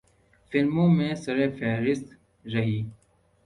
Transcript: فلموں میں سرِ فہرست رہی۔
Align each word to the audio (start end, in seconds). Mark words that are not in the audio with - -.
فلموں 0.51 0.87
میں 0.89 1.13
سرِ 1.15 1.59
فہرست 1.59 2.07
رہی۔ 2.47 2.81